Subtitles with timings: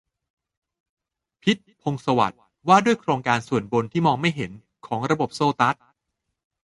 [1.43, 4.51] พิชญ์ พงษ์สวัสดิ์: ว่าด้วยโครงสร้างส่วนบน ที่มองไม่เห็น
[4.85, 5.75] ของระบบโซตัส